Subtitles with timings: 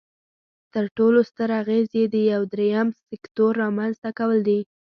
[0.73, 4.59] تر ټولو ستر اغیز یې د یو دریم سکتور رامینځ ته کول دي.